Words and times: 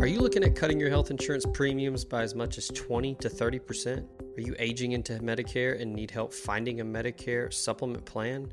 Are 0.00 0.06
you 0.06 0.20
looking 0.20 0.44
at 0.44 0.54
cutting 0.54 0.78
your 0.78 0.90
health 0.90 1.10
insurance 1.10 1.44
premiums 1.52 2.04
by 2.04 2.22
as 2.22 2.32
much 2.32 2.56
as 2.56 2.68
20 2.68 3.16
to 3.16 3.28
30%? 3.28 4.06
Are 4.36 4.40
you 4.40 4.54
aging 4.60 4.92
into 4.92 5.14
Medicare 5.14 5.82
and 5.82 5.92
need 5.92 6.12
help 6.12 6.32
finding 6.32 6.80
a 6.80 6.84
Medicare 6.84 7.52
supplement 7.52 8.04
plan? 8.04 8.52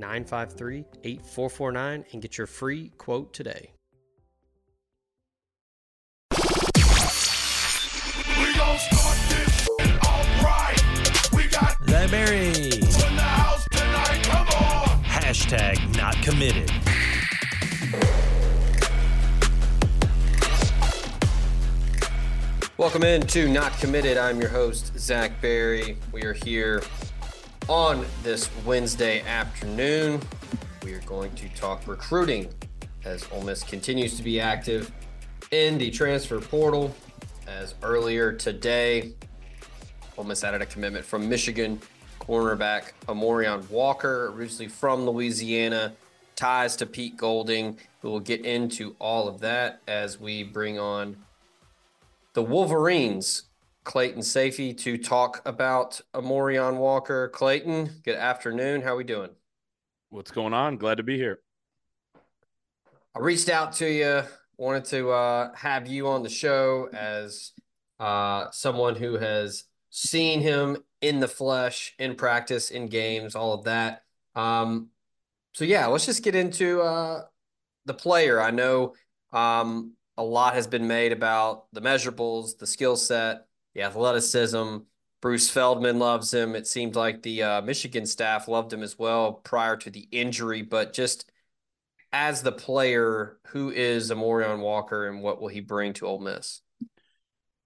953 0.01 0.83
8449 1.03 2.05
and 2.11 2.21
get 2.23 2.35
your 2.35 2.47
free 2.47 2.89
quote 2.97 3.33
today. 3.33 3.69
We 6.31 6.37
gon' 8.57 8.79
start 8.79 9.19
this 9.29 9.69
alright. 10.03 11.31
We 11.33 11.47
got 11.49 11.77
Zach 11.87 12.09
Berry. 12.09 12.47
in 12.47 12.79
the 12.79 13.21
house 13.21 13.67
tonight. 13.71 14.23
Come 14.23 14.47
on. 14.47 15.03
Hashtag 15.03 15.95
not 15.95 16.15
committed. 16.23 16.71
Welcome 22.77 23.03
in 23.03 23.21
to 23.27 23.47
Not 23.47 23.73
Committed. 23.73 24.17
I'm 24.17 24.41
your 24.41 24.49
host, 24.49 24.97
Zach 24.97 25.39
Berry. 25.39 25.97
We 26.11 26.23
are 26.23 26.33
here 26.33 26.81
on 27.71 28.05
this 28.21 28.49
Wednesday 28.65 29.21
afternoon. 29.21 30.19
We 30.83 30.91
are 30.91 30.99
going 31.03 31.33
to 31.35 31.47
talk 31.55 31.87
recruiting 31.87 32.49
as 33.05 33.25
Ole 33.31 33.43
Miss 33.43 33.63
continues 33.63 34.17
to 34.17 34.23
be 34.23 34.41
active 34.41 34.91
in 35.51 35.77
the 35.77 35.89
transfer 35.89 36.41
portal. 36.41 36.93
As 37.47 37.75
earlier 37.81 38.33
today, 38.33 39.13
Ole 40.17 40.25
Miss 40.25 40.43
added 40.43 40.61
a 40.61 40.65
commitment 40.65 41.05
from 41.05 41.29
Michigan 41.29 41.79
cornerback 42.19 42.91
Amorion 43.07 43.65
Walker, 43.69 44.33
originally 44.35 44.67
from 44.67 45.05
Louisiana, 45.05 45.93
ties 46.35 46.75
to 46.75 46.85
Pete 46.85 47.15
Golding. 47.15 47.79
We 48.01 48.09
will 48.09 48.19
get 48.19 48.43
into 48.43 48.97
all 48.99 49.29
of 49.29 49.39
that 49.39 49.79
as 49.87 50.19
we 50.19 50.43
bring 50.43 50.77
on 50.77 51.15
the 52.33 52.43
Wolverines, 52.43 53.43
Clayton 53.83 54.21
Sayfie, 54.21 54.77
to 54.79 54.97
talk 54.97 55.41
about 55.45 55.99
Amorion 56.13 56.77
Walker. 56.77 57.29
Clayton, 57.29 57.89
good 58.03 58.15
afternoon. 58.15 58.81
How 58.81 58.93
are 58.93 58.97
we 58.97 59.03
doing? 59.03 59.31
What's 60.09 60.31
going 60.31 60.53
on? 60.53 60.77
Glad 60.77 60.97
to 60.97 61.03
be 61.03 61.17
here. 61.17 61.39
I 63.15 63.19
reached 63.19 63.49
out 63.49 63.73
to 63.73 63.91
you, 63.91 64.23
wanted 64.57 64.85
to 64.85 65.09
uh, 65.11 65.55
have 65.55 65.87
you 65.87 66.07
on 66.07 66.21
the 66.21 66.29
show 66.29 66.89
as 66.93 67.53
uh, 67.99 68.51
someone 68.51 68.95
who 68.95 69.17
has 69.17 69.63
seen 69.89 70.41
him 70.41 70.77
in 71.01 71.19
the 71.19 71.27
flesh, 71.27 71.95
in 71.97 72.15
practice, 72.15 72.71
in 72.71 72.87
games, 72.87 73.35
all 73.35 73.53
of 73.53 73.63
that. 73.65 74.03
Um, 74.35 74.89
so 75.53 75.65
yeah, 75.65 75.87
let's 75.87 76.05
just 76.05 76.23
get 76.23 76.35
into 76.35 76.81
uh, 76.81 77.23
the 77.85 77.93
player. 77.93 78.39
I 78.39 78.51
know 78.51 78.93
um, 79.33 79.93
a 80.17 80.23
lot 80.23 80.53
has 80.53 80.67
been 80.67 80.87
made 80.87 81.11
about 81.11 81.65
the 81.73 81.81
measurables, 81.81 82.57
the 82.57 82.67
skill 82.67 82.95
set, 82.95 83.47
the 83.75 83.83
athleticism. 83.83 84.77
Bruce 85.21 85.49
Feldman 85.49 85.99
loves 85.99 86.33
him. 86.33 86.55
It 86.55 86.65
seemed 86.65 86.95
like 86.95 87.21
the 87.21 87.43
uh, 87.43 87.61
Michigan 87.61 88.05
staff 88.05 88.47
loved 88.47 88.73
him 88.73 88.81
as 88.81 88.97
well 88.97 89.33
prior 89.33 89.77
to 89.77 89.89
the 89.91 90.07
injury, 90.11 90.63
but 90.63 90.93
just 90.93 91.31
as 92.11 92.41
the 92.41 92.51
player, 92.51 93.37
who 93.47 93.69
is 93.69 94.11
Amorion 94.11 94.61
Walker 94.61 95.07
and 95.07 95.21
what 95.21 95.39
will 95.39 95.47
he 95.47 95.61
bring 95.61 95.93
to 95.93 96.07
Ole 96.07 96.19
Miss? 96.19 96.61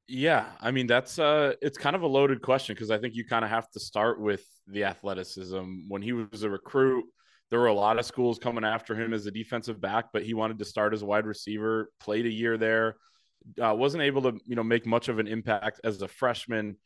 Yeah, 0.08 0.46
I 0.62 0.70
mean 0.70 0.86
that's 0.86 1.18
uh 1.18 1.54
it's 1.64 1.80
kind 1.80 1.96
of 1.96 2.04
a 2.04 2.08
loaded 2.08 2.42
question 2.44 2.76
because 2.76 2.92
I 2.92 3.00
think 3.00 3.16
you 3.16 3.26
kind 3.26 3.44
of 3.44 3.50
have 3.50 3.70
to 3.72 3.80
start 3.80 4.20
with 4.20 4.46
the 4.68 4.84
athleticism. 4.84 5.64
When 5.88 6.04
he 6.04 6.14
was 6.14 6.44
a 6.44 6.50
recruit, 6.50 7.06
there 7.50 7.60
were 7.60 7.68
a 7.68 7.74
lot 7.74 7.98
of 7.98 8.06
schools 8.06 8.38
coming 8.38 8.64
after 8.64 8.94
him 8.94 9.14
as 9.14 9.26
a 9.26 9.32
defensive 9.32 9.82
back, 9.82 10.06
but 10.14 10.24
he 10.24 10.36
wanted 10.36 10.60
to 10.60 10.66
start 10.66 10.94
as 10.94 11.02
a 11.02 11.06
wide 11.06 11.26
receiver, 11.26 11.90
played 12.00 12.28
a 12.28 12.32
year 12.32 12.58
there, 12.58 12.98
uh, 13.62 13.74
wasn't 13.76 14.04
able 14.04 14.24
to, 14.24 14.40
you 14.46 14.56
know, 14.56 14.64
make 14.64 14.86
much 14.86 15.08
of 15.08 15.20
an 15.20 15.28
impact 15.28 15.82
as 15.84 16.02
a 16.02 16.08
freshman. 16.08 16.78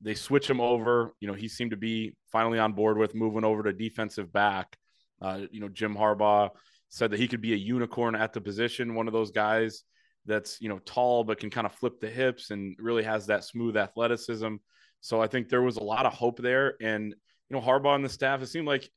They 0.00 0.14
switch 0.14 0.48
him 0.48 0.60
over, 0.60 1.12
you 1.20 1.28
know, 1.28 1.34
he 1.34 1.48
seemed 1.48 1.70
to 1.70 1.76
be 1.76 2.16
finally 2.30 2.58
on 2.58 2.72
board 2.72 2.98
with 2.98 3.14
moving 3.14 3.44
over 3.44 3.62
to 3.62 3.72
defensive 3.72 4.32
back. 4.32 4.76
Uh, 5.20 5.42
you 5.50 5.60
know, 5.60 5.68
Jim 5.68 5.94
Harbaugh 5.94 6.50
said 6.88 7.10
that 7.10 7.20
he 7.20 7.28
could 7.28 7.40
be 7.40 7.54
a 7.54 7.56
unicorn 7.56 8.14
at 8.14 8.32
the 8.32 8.40
position, 8.40 8.94
one 8.94 9.06
of 9.06 9.12
those 9.12 9.30
guys 9.30 9.84
that's 10.26 10.60
you 10.60 10.68
know 10.68 10.78
tall 10.80 11.24
but 11.24 11.38
can 11.38 11.50
kind 11.50 11.66
of 11.66 11.74
flip 11.74 12.00
the 12.00 12.08
hips 12.08 12.50
and 12.50 12.76
really 12.78 13.02
has 13.02 13.26
that 13.26 13.44
smooth 13.44 13.76
athleticism. 13.76 14.56
So 15.00 15.20
I 15.20 15.26
think 15.26 15.48
there 15.48 15.62
was 15.62 15.76
a 15.76 15.82
lot 15.82 16.06
of 16.06 16.12
hope 16.12 16.38
there, 16.40 16.74
and 16.80 17.14
you 17.48 17.56
know 17.56 17.60
Harbaugh 17.60 17.94
and 17.94 18.04
the 18.04 18.08
staff. 18.08 18.42
It 18.42 18.46
seemed 18.46 18.66
like 18.66 18.88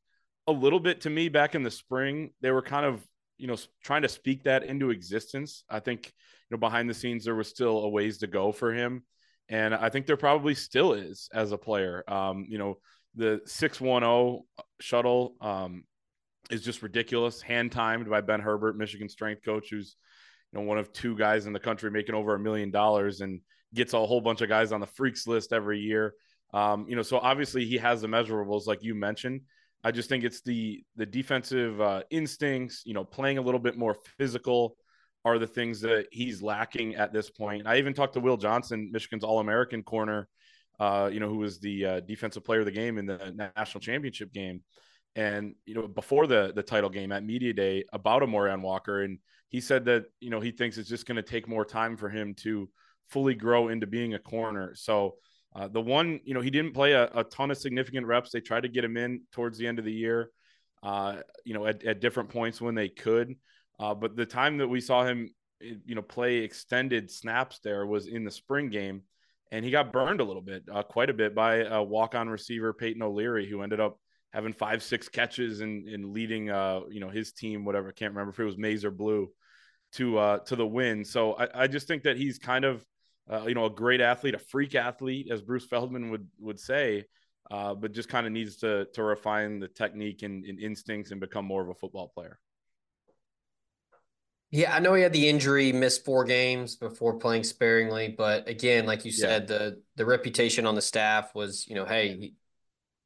a 0.47 0.51
little 0.51 0.79
bit 0.79 1.01
to 1.01 1.09
me 1.09 1.27
back 1.27 1.55
in 1.55 1.63
the 1.63 1.71
spring 1.71 2.31
they 2.41 2.51
were 2.51 2.61
kind 2.61 2.85
of 2.85 3.05
you 3.37 3.47
know 3.47 3.57
trying 3.83 4.01
to 4.03 4.09
speak 4.09 4.43
that 4.43 4.63
into 4.63 4.89
existence. 4.89 5.63
I 5.69 5.79
think 5.79 6.05
you 6.05 6.55
know 6.55 6.59
behind 6.59 6.89
the 6.89 6.93
scenes 6.93 7.25
there 7.25 7.35
was 7.35 7.47
still 7.47 7.79
a 7.79 7.89
ways 7.89 8.19
to 8.19 8.27
go 8.27 8.51
for 8.51 8.73
him, 8.73 9.03
and 9.49 9.73
I 9.73 9.89
think 9.89 10.05
there 10.05 10.17
probably 10.17 10.55
still 10.55 10.93
is 10.93 11.29
as 11.33 11.51
a 11.51 11.57
player. 11.57 12.03
Um, 12.07 12.45
you 12.47 12.57
know 12.57 12.79
the 13.15 13.41
six 13.45 13.81
one 13.81 14.03
zero 14.03 14.43
shuttle 14.79 15.35
um, 15.41 15.83
is 16.49 16.63
just 16.63 16.83
ridiculous, 16.83 17.41
hand 17.41 17.71
timed 17.71 18.09
by 18.09 18.21
Ben 18.21 18.39
Herbert, 18.39 18.77
Michigan 18.77 19.09
strength 19.09 19.43
coach, 19.43 19.69
who's 19.71 19.95
you 20.51 20.59
know 20.59 20.65
one 20.65 20.77
of 20.77 20.93
two 20.93 21.17
guys 21.17 21.45
in 21.45 21.53
the 21.53 21.59
country 21.59 21.91
making 21.91 22.15
over 22.15 22.35
a 22.35 22.39
million 22.39 22.71
dollars 22.71 23.21
and 23.21 23.41
gets 23.73 23.93
a 23.93 24.05
whole 24.05 24.21
bunch 24.21 24.41
of 24.41 24.49
guys 24.49 24.71
on 24.71 24.79
the 24.79 24.87
freaks 24.87 25.27
list 25.27 25.53
every 25.53 25.79
year. 25.79 26.13
Um, 26.53 26.85
you 26.87 26.95
know, 26.95 27.01
so 27.01 27.17
obviously 27.17 27.65
he 27.65 27.77
has 27.77 28.01
the 28.01 28.07
measurables 28.07 28.67
like 28.67 28.83
you 28.83 28.95
mentioned. 28.95 29.41
I 29.87 29.91
just 29.91 30.09
think 30.09 30.25
it's 30.25 30.41
the 30.41 30.83
the 30.97 31.05
defensive 31.05 31.79
uh, 31.79 32.03
instincts, 32.09 32.83
you 32.85 32.93
know, 32.93 33.05
playing 33.05 33.37
a 33.37 33.41
little 33.41 33.59
bit 33.59 33.77
more 33.77 33.95
physical 34.17 34.75
are 35.23 35.39
the 35.39 35.47
things 35.47 35.79
that 35.79 36.07
he's 36.11 36.41
lacking 36.41 36.95
at 36.95 37.13
this 37.13 37.29
point. 37.29 37.65
I 37.65 37.77
even 37.77 37.93
talked 37.93 38.15
to 38.15 38.19
Will 38.19 38.35
Johnson, 38.35 38.89
Michigan's 38.91 39.23
All 39.23 39.39
American 39.39 39.83
corner, 39.83 40.27
uh, 40.77 41.09
you 41.09 41.21
know, 41.21 41.29
who 41.29 41.37
was 41.37 41.59
the 41.59 41.85
uh, 41.85 41.99
defensive 42.01 42.43
player 42.43 42.59
of 42.59 42.65
the 42.65 42.71
game 42.73 42.97
in 42.97 43.05
the 43.05 43.49
national 43.55 43.79
championship 43.79 44.33
game, 44.33 44.61
and 45.15 45.55
you 45.65 45.73
know, 45.73 45.87
before 45.87 46.27
the 46.27 46.51
the 46.53 46.63
title 46.63 46.89
game 46.89 47.13
at 47.13 47.23
media 47.23 47.53
day 47.53 47.85
about 47.93 48.23
a 48.23 48.25
Amorion 48.25 48.61
Walker, 48.61 49.03
and 49.03 49.19
he 49.47 49.61
said 49.61 49.85
that 49.85 50.03
you 50.19 50.29
know 50.29 50.41
he 50.41 50.51
thinks 50.51 50.77
it's 50.77 50.89
just 50.89 51.05
going 51.05 51.15
to 51.15 51.23
take 51.23 51.47
more 51.47 51.63
time 51.63 51.95
for 51.95 52.09
him 52.09 52.33
to 52.39 52.69
fully 53.07 53.35
grow 53.35 53.69
into 53.69 53.87
being 53.87 54.15
a 54.15 54.19
corner. 54.19 54.75
So 54.75 55.15
uh, 55.55 55.67
the 55.67 55.81
one, 55.81 56.19
you 56.23 56.33
know, 56.33 56.41
he 56.41 56.49
didn't 56.49 56.73
play 56.73 56.93
a, 56.93 57.09
a, 57.15 57.23
ton 57.23 57.51
of 57.51 57.57
significant 57.57 58.05
reps. 58.05 58.31
They 58.31 58.41
tried 58.41 58.61
to 58.61 58.69
get 58.69 58.83
him 58.83 58.97
in 58.97 59.21
towards 59.31 59.57
the 59.57 59.67
end 59.67 59.79
of 59.79 59.85
the 59.85 59.93
year, 59.93 60.29
uh, 60.83 61.17
you 61.45 61.53
know, 61.53 61.65
at, 61.65 61.83
at, 61.83 62.01
different 62.01 62.29
points 62.29 62.61
when 62.61 62.75
they 62.75 62.89
could. 62.89 63.35
Uh, 63.79 63.95
but 63.95 64.15
the 64.15 64.25
time 64.25 64.57
that 64.57 64.67
we 64.67 64.81
saw 64.81 65.03
him, 65.05 65.29
you 65.59 65.95
know, 65.95 66.01
play 66.01 66.37
extended 66.37 67.09
snaps 67.09 67.59
there 67.63 67.85
was 67.85 68.07
in 68.07 68.23
the 68.23 68.31
spring 68.31 68.69
game, 68.69 69.01
and 69.51 69.63
he 69.63 69.71
got 69.71 69.93
burned 69.93 70.21
a 70.21 70.23
little 70.23 70.41
bit, 70.41 70.63
uh, 70.71 70.83
quite 70.83 71.09
a 71.09 71.13
bit 71.13 71.33
by 71.33 71.63
a 71.63 71.81
walk-on 71.81 72.29
receiver 72.29 72.73
Peyton 72.73 73.01
O'Leary, 73.01 73.47
who 73.47 73.61
ended 73.61 73.79
up 73.79 73.97
having 74.33 74.53
five, 74.53 74.83
six 74.83 75.09
catches 75.09 75.61
and, 75.61 75.87
and 75.87 76.13
leading, 76.13 76.49
uh, 76.49 76.81
you 76.89 76.99
know, 76.99 77.09
his 77.09 77.31
team, 77.31 77.65
whatever. 77.65 77.89
I 77.89 77.93
can't 77.93 78.13
remember 78.13 78.31
if 78.31 78.39
it 78.39 78.43
was 78.43 78.57
maize 78.57 78.85
or 78.85 78.91
blue, 78.91 79.29
to 79.93 80.17
uh, 80.17 80.37
to 80.39 80.55
the 80.55 80.67
win. 80.67 81.05
So 81.05 81.33
I, 81.33 81.63
I 81.63 81.67
just 81.67 81.87
think 81.87 82.03
that 82.03 82.17
he's 82.17 82.37
kind 82.37 82.65
of 82.65 82.85
uh, 83.31 83.45
you 83.45 83.55
know, 83.55 83.65
a 83.65 83.69
great 83.69 84.01
athlete, 84.01 84.35
a 84.35 84.39
freak 84.39 84.75
athlete, 84.75 85.27
as 85.31 85.41
Bruce 85.41 85.65
Feldman 85.65 86.09
would 86.11 86.27
would 86.39 86.59
say, 86.59 87.05
uh, 87.51 87.73
but 87.73 87.91
just 87.91 88.09
kind 88.09 88.25
of 88.25 88.33
needs 88.33 88.57
to 88.57 88.85
to 88.93 89.03
refine 89.03 89.59
the 89.59 89.67
technique 89.67 90.23
and, 90.23 90.45
and, 90.45 90.59
instincts 90.59 91.11
and 91.11 91.19
become 91.19 91.45
more 91.45 91.61
of 91.61 91.69
a 91.69 91.73
football 91.73 92.07
player. 92.07 92.39
Yeah, 94.49 94.73
I 94.73 94.79
know 94.79 94.93
he 94.93 95.03
had 95.03 95.11
the 95.11 95.27
injury, 95.27 95.73
missed 95.73 96.05
four 96.05 96.23
games 96.23 96.77
before 96.77 97.19
playing 97.19 97.43
sparingly, 97.43 98.15
but 98.17 98.47
again, 98.47 98.85
like 98.85 99.03
you 99.03 99.11
said, 99.11 99.49
yeah. 99.49 99.57
the 99.57 99.81
the 99.97 100.05
reputation 100.05 100.65
on 100.65 100.75
the 100.75 100.81
staff 100.81 101.35
was, 101.35 101.67
you 101.67 101.75
know, 101.75 101.85
hey, 101.85 102.31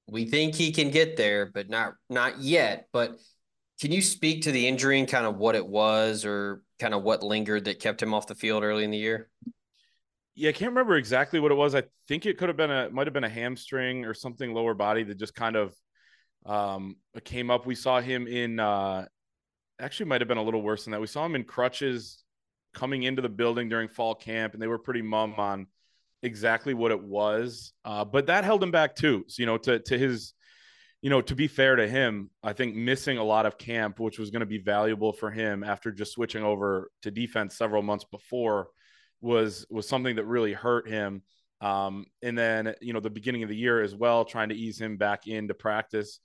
we 0.08 0.26
think 0.26 0.54
he 0.54 0.72
can 0.72 0.92
get 0.92 1.18
there, 1.18 1.48
but 1.48 1.68
not 1.68 1.96
not 2.10 2.40
yet. 2.40 2.90
But 2.94 3.18
can 3.80 3.92
you 3.92 4.04
speak 4.04 4.44
to 4.44 4.52
the 4.52 4.68
injury 4.68 5.00
and 5.00 5.08
kind 5.08 5.26
of 5.26 5.38
what 5.38 5.56
it 5.56 5.66
was, 5.66 6.26
or 6.26 6.62
kind 6.80 6.94
of 6.94 7.02
what 7.02 7.24
lingered 7.24 7.66
that 7.66 7.80
kept 7.80 8.04
him 8.04 8.14
off 8.14 8.28
the 8.28 8.36
field 8.36 8.64
early 8.64 8.84
in 8.84 8.92
the 8.92 8.98
year? 9.00 9.28
Yeah, 10.36 10.50
I 10.50 10.54
can't 10.54 10.72
remember 10.72 10.96
exactly 10.96 11.40
what 11.40 11.52
it 11.52 11.56
was. 11.56 11.76
I 11.76 11.84
think 12.08 12.26
it 12.26 12.38
could 12.38 12.48
have 12.50 12.58
been 12.58 12.72
a 12.72 12.90
might 12.90 13.08
have 13.08 13.14
been 13.14 13.24
a 13.24 13.30
hamstring 13.30 14.06
or 14.06 14.14
something 14.14 14.54
lower 14.54 14.74
body 14.74 15.04
that 15.04 15.16
just 15.18 15.36
kind 15.36 15.56
of 15.56 15.76
um 16.46 16.96
came 17.26 17.52
up. 17.52 17.66
We 17.66 17.76
saw 17.76 18.00
him 18.02 18.28
in 18.28 18.60
uh 18.60 19.06
actually 19.80 20.08
might 20.08 20.22
have 20.22 20.28
been 20.28 20.38
a 20.38 20.44
little 20.44 20.62
worse 20.62 20.86
than 20.86 20.92
that. 20.92 21.02
We 21.02 21.08
saw 21.08 21.26
him 21.26 21.36
in 21.36 21.44
crutches 21.44 22.24
coming 22.74 23.04
into 23.04 23.22
the 23.22 23.30
building 23.30 23.70
during 23.70 23.90
fall 23.90 24.16
camp, 24.16 24.54
and 24.54 24.62
they 24.62 24.68
were 24.68 24.80
pretty 24.80 25.02
mum 25.02 25.36
on 25.38 25.68
exactly 26.24 26.74
what 26.74 26.92
it 26.92 27.02
was. 27.02 27.74
Uh, 27.84 28.06
but 28.06 28.28
that 28.28 28.44
held 28.44 28.64
him 28.64 28.72
back 28.72 28.96
too. 28.96 29.26
So, 29.28 29.42
you 29.42 29.46
know, 29.48 29.58
to 29.60 29.80
to 29.80 29.98
his, 29.98 30.34
you 31.02 31.10
know, 31.10 31.22
to 31.22 31.36
be 31.36 31.48
fair 31.48 31.76
to 31.76 31.88
him, 31.88 32.30
I 32.44 32.54
think 32.54 32.76
missing 32.76 33.18
a 33.18 33.24
lot 33.24 33.46
of 33.46 33.58
camp, 33.58 34.00
which 34.00 34.20
was 34.20 34.30
going 34.30 34.42
to 34.42 34.46
be 34.46 34.60
valuable 34.60 35.14
for 35.14 35.32
him 35.32 35.64
after 35.64 35.92
just 35.92 36.14
switching 36.14 36.44
over 36.44 36.90
to 37.02 37.12
defense 37.12 37.58
several 37.58 37.82
months 37.84 38.06
before, 38.06 38.68
was 39.22 39.66
was 39.70 39.88
something 39.88 40.16
that 40.16 40.26
really 40.26 40.54
hurt 40.54 40.88
him. 40.88 41.22
Um, 41.62 42.06
and 42.24 42.38
then 42.38 42.74
you 42.82 42.94
know 42.94 43.00
the 43.00 43.10
beginning 43.10 43.44
of 43.44 43.50
the 43.50 43.56
year 43.56 43.82
as 43.82 43.96
well, 43.96 44.26
trying 44.26 44.50
to 44.50 44.56
ease 44.56 44.80
him 44.80 44.98
back 44.98 45.28
into 45.28 45.54
practice. 45.54 46.20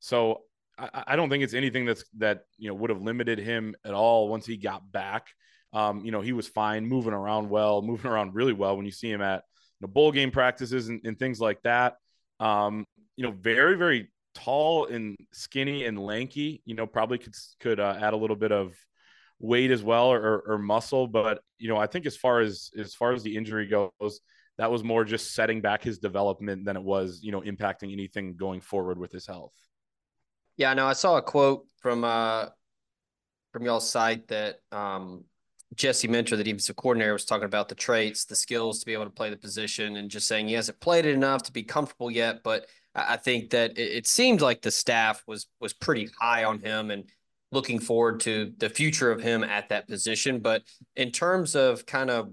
So 0.00 0.42
I, 0.76 1.04
I 1.08 1.16
don't 1.16 1.30
think 1.30 1.44
it's 1.44 1.54
anything 1.54 1.84
that's 1.84 2.04
that 2.18 2.42
you 2.58 2.68
know 2.68 2.74
would 2.74 2.90
have 2.90 3.02
limited 3.02 3.38
him 3.38 3.74
at 3.84 3.94
all 3.94 4.28
once 4.28 4.46
he 4.46 4.56
got 4.56 4.90
back. 4.90 5.28
Um, 5.72 6.04
you 6.04 6.10
know, 6.10 6.20
he 6.20 6.32
was 6.32 6.48
fine, 6.48 6.86
moving 6.86 7.12
around 7.12 7.48
well, 7.48 7.82
moving 7.86 8.10
around 8.10 8.34
really 8.34 8.52
well 8.52 8.76
when 8.76 8.86
you 8.86 8.92
see 8.92 9.10
him 9.10 9.22
at 9.22 9.44
you 9.80 9.86
know, 9.86 9.92
bowl 9.92 10.12
game 10.12 10.30
practices 10.30 10.88
and, 10.88 11.00
and 11.04 11.18
things 11.18 11.40
like 11.40 11.62
that. 11.62 11.96
Um, 12.40 12.84
you 13.16 13.24
know, 13.24 13.32
very, 13.32 13.76
very 13.76 14.10
tall 14.34 14.86
and 14.86 15.16
skinny 15.32 15.84
and 15.84 15.98
lanky. 15.98 16.62
You 16.64 16.74
know, 16.74 16.86
probably 16.86 17.18
could 17.18 17.34
could 17.60 17.78
uh, 17.78 17.96
add 18.00 18.12
a 18.12 18.16
little 18.16 18.36
bit 18.36 18.50
of 18.50 18.74
weight 19.40 19.70
as 19.70 19.82
well 19.82 20.12
or, 20.12 20.42
or, 20.46 20.58
muscle. 20.58 21.08
But 21.08 21.40
you 21.58 21.68
know, 21.68 21.78
I 21.78 21.86
think 21.86 22.06
as 22.06 22.16
far 22.16 22.40
as 22.40 22.70
as 22.78 22.94
far 22.94 23.12
as 23.12 23.22
the 23.22 23.36
injury 23.36 23.66
goes, 23.66 24.20
that 24.58 24.70
was 24.70 24.84
more 24.84 25.04
just 25.04 25.34
setting 25.34 25.60
back 25.60 25.82
his 25.82 25.98
development 25.98 26.64
than 26.64 26.76
it 26.76 26.82
was 26.82 27.20
you 27.22 27.32
know 27.32 27.40
impacting 27.40 27.92
anything 27.92 28.36
going 28.36 28.60
forward 28.60 28.98
with 28.98 29.10
his 29.10 29.26
health. 29.26 29.54
Yeah, 30.56 30.74
no, 30.74 30.86
I 30.86 30.92
saw 30.92 31.16
a 31.16 31.22
quote 31.22 31.66
from 31.78 32.04
uh 32.04 32.46
from 33.52 33.64
y'all's 33.64 33.88
site 33.88 34.28
that 34.28 34.60
um 34.70 35.24
Jesse 35.76 36.08
Minter, 36.08 36.36
the 36.36 36.44
defensive 36.44 36.76
coordinator, 36.76 37.12
was 37.12 37.24
talking 37.24 37.44
about 37.44 37.68
the 37.68 37.76
traits, 37.76 38.24
the 38.24 38.34
skills 38.34 38.80
to 38.80 38.86
be 38.86 38.92
able 38.92 39.04
to 39.04 39.10
play 39.10 39.30
the 39.30 39.36
position, 39.36 39.96
and 39.96 40.10
just 40.10 40.26
saying 40.26 40.48
he 40.48 40.54
hasn't 40.54 40.80
played 40.80 41.06
it 41.06 41.14
enough 41.14 41.44
to 41.44 41.52
be 41.52 41.62
comfortable 41.62 42.10
yet. 42.10 42.42
But 42.42 42.66
I 42.94 43.16
think 43.16 43.50
that 43.50 43.78
it, 43.78 43.92
it 43.92 44.06
seemed 44.06 44.40
like 44.40 44.62
the 44.62 44.70
staff 44.70 45.22
was 45.26 45.46
was 45.60 45.72
pretty 45.72 46.10
high 46.20 46.44
on 46.44 46.58
him 46.58 46.90
and 46.90 47.04
looking 47.52 47.80
forward 47.80 48.20
to 48.20 48.52
the 48.58 48.68
future 48.68 49.10
of 49.10 49.20
him 49.20 49.42
at 49.42 49.68
that 49.70 49.88
position. 49.88 50.38
But 50.40 50.62
in 50.96 51.10
terms 51.10 51.56
of 51.56 51.86
kind 51.86 52.10
of 52.10 52.30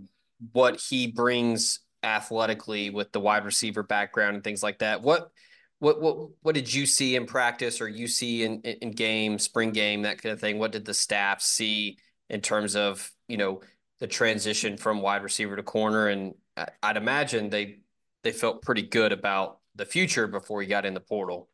what 0.51 0.79
he 0.79 1.07
brings 1.07 1.79
athletically 2.03 2.89
with 2.89 3.11
the 3.11 3.19
wide 3.19 3.45
receiver 3.45 3.83
background 3.83 4.35
and 4.35 4.43
things 4.43 4.61
like 4.61 4.79
that, 4.79 5.01
what 5.01 5.31
what 5.79 6.01
what 6.01 6.29
what 6.41 6.55
did 6.55 6.73
you 6.73 6.85
see 6.85 7.15
in 7.15 7.25
practice 7.25 7.81
or 7.81 7.87
you 7.87 8.07
see 8.07 8.43
in 8.43 8.61
in 8.61 8.91
game, 8.91 9.39
spring 9.39 9.71
game, 9.71 10.03
that 10.03 10.21
kind 10.21 10.33
of 10.33 10.39
thing? 10.39 10.59
What 10.59 10.71
did 10.71 10.85
the 10.85 10.93
staff 10.93 11.41
see 11.41 11.97
in 12.29 12.41
terms 12.41 12.75
of 12.75 13.11
you 13.27 13.37
know 13.37 13.61
the 13.99 14.07
transition 14.07 14.77
from 14.77 15.01
wide 15.01 15.23
receiver 15.23 15.55
to 15.55 15.63
corner? 15.63 16.07
And 16.07 16.33
I'd 16.81 16.97
imagine 16.97 17.49
they 17.49 17.79
they 18.23 18.31
felt 18.31 18.61
pretty 18.61 18.83
good 18.83 19.11
about 19.11 19.59
the 19.75 19.85
future 19.85 20.27
before 20.27 20.61
he 20.61 20.67
got 20.67 20.85
in 20.85 20.93
the 20.93 20.99
portal. 20.99 21.49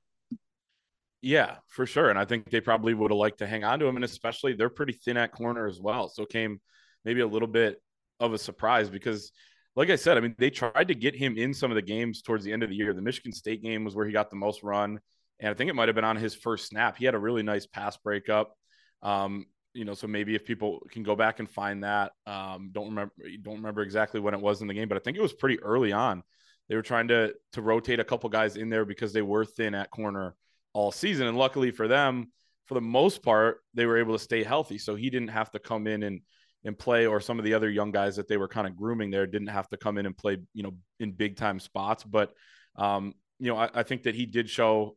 Yeah, 1.24 1.56
for 1.70 1.86
sure. 1.86 2.10
And 2.10 2.20
I 2.20 2.26
think 2.26 2.50
they 2.50 2.60
probably 2.60 2.94
would 2.94 3.10
have 3.10 3.18
liked 3.18 3.40
to 3.40 3.48
hang 3.48 3.64
on 3.64 3.80
to 3.80 3.86
him. 3.86 3.96
And 3.96 4.04
especially 4.04 4.54
they're 4.54 4.70
pretty 4.70 4.92
thin 4.94 5.16
at 5.16 5.32
corner 5.32 5.68
as 5.68 5.80
well. 5.80 6.10
So 6.10 6.26
came 6.26 6.60
maybe 7.06 7.22
a 7.22 7.28
little 7.28 7.48
bit 7.48 7.82
of 8.20 8.34
a 8.34 8.38
surprise 8.38 8.90
because 8.90 9.32
like 9.76 9.90
I 9.90 9.96
said, 9.96 10.18
I 10.18 10.20
mean, 10.20 10.36
they 10.38 10.50
tried 10.50 10.90
to 10.90 10.96
get 10.96 11.16
him 11.16 11.38
in 11.38 11.54
some 11.54 11.72
of 11.72 11.76
the 11.76 11.82
games 11.82 12.22
towards 12.22 12.44
the 12.44 12.52
end 12.52 12.62
of 12.62 12.70
the 12.70 12.76
year. 12.76 12.94
The 12.94 13.02
Michigan 13.02 13.32
State 13.32 13.64
game 13.64 13.86
was 13.86 13.96
where 13.96 14.06
he 14.06 14.12
got 14.12 14.30
the 14.30 14.36
most 14.36 14.64
run. 14.64 15.00
And 15.40 15.50
I 15.50 15.54
think 15.54 15.70
it 15.70 15.76
might 15.76 15.88
have 15.88 15.96
been 15.96 16.04
on 16.04 16.18
his 16.18 16.36
first 16.36 16.68
snap. 16.68 16.98
He 16.98 17.06
had 17.06 17.16
a 17.16 17.20
really 17.20 17.42
nice 17.42 17.66
pass 17.66 17.96
breakup. 17.98 18.54
Um, 19.02 19.46
you 19.74 19.86
know, 19.86 19.94
so 19.94 20.08
maybe 20.08 20.36
if 20.36 20.46
people 20.46 20.86
can 20.92 21.04
go 21.04 21.16
back 21.16 21.40
and 21.40 21.50
find 21.50 21.84
that, 21.84 22.12
um, 22.28 22.70
don't 22.74 22.90
remember, 22.90 23.14
don't 23.42 23.56
remember 23.56 23.82
exactly 23.82 24.20
when 24.20 24.34
it 24.34 24.42
was 24.42 24.62
in 24.62 24.68
the 24.68 24.74
game, 24.74 24.90
but 24.90 24.98
I 24.98 25.02
think 25.02 25.18
it 25.18 25.22
was 25.22 25.34
pretty 25.34 25.60
early 25.64 25.92
on. 25.94 26.22
They 26.70 26.76
were 26.76 26.84
trying 26.84 27.08
to 27.08 27.34
to 27.54 27.62
rotate 27.62 28.00
a 28.00 28.04
couple 28.04 28.30
guys 28.30 28.56
in 28.56 28.70
there 28.70 28.86
because 28.86 29.12
they 29.14 29.22
were 29.24 29.46
thin 29.46 29.74
at 29.74 29.90
corner 29.90 30.36
all 30.74 30.92
season, 30.92 31.28
and 31.28 31.38
luckily 31.38 31.72
for 31.72 31.88
them, 31.88 32.32
for 32.66 32.74
the 32.74 32.82
most 32.82 33.24
part, 33.24 33.60
they 33.74 33.86
were 33.86 33.98
able 33.98 34.14
to 34.14 34.24
stay 34.24 34.44
healthy. 34.44 34.78
So 34.78 34.96
he 34.96 35.10
didn't 35.10 35.30
have 35.30 35.52
to 35.52 35.60
come 35.60 35.88
in 35.88 36.04
and 36.04 36.22
and 36.66 36.80
play, 36.80 37.06
or 37.06 37.20
some 37.20 37.40
of 37.40 37.46
the 37.46 37.54
other 37.54 37.70
young 37.70 37.92
guys 37.92 38.16
that 38.16 38.28
they 38.28 38.38
were 38.38 38.48
kind 38.48 38.66
of 38.66 38.76
grooming 38.78 39.12
there 39.12 39.28
didn't 39.28 39.50
have 39.50 39.68
to 39.68 39.78
come 39.78 39.98
in 39.98 40.06
and 40.06 40.16
play, 40.16 40.38
you 40.54 40.64
know, 40.64 40.72
in 41.00 41.12
big 41.12 41.36
time 41.36 41.60
spots. 41.60 42.04
But 42.04 42.34
um, 42.78 43.14
you 43.40 43.52
know, 43.52 43.58
I, 43.58 43.70
I 43.74 43.84
think 43.84 44.04
that 44.04 44.16
he 44.16 44.26
did 44.26 44.50
show 44.50 44.96